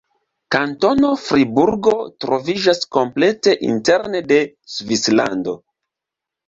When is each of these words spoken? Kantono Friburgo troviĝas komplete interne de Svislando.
Kantono 0.53 1.11
Friburgo 1.25 1.93
troviĝas 2.25 2.81
komplete 2.99 3.57
interne 3.71 4.27
de 4.35 4.43
Svislando. 4.79 5.57